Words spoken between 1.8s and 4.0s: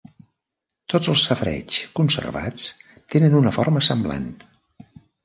conservats tenen una forma